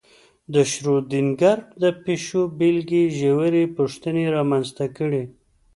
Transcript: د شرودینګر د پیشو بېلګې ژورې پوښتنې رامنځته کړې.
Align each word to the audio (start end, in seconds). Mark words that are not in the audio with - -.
د 0.53 0.55
شرودینګر 0.71 1.57
د 1.81 1.83
پیشو 2.03 2.41
بېلګې 2.57 3.03
ژورې 3.19 3.63
پوښتنې 3.77 4.25
رامنځته 4.35 4.85
کړې. 4.97 5.23